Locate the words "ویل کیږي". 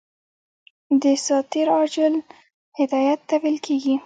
3.41-3.95